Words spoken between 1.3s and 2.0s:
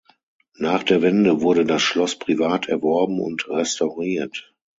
wurde das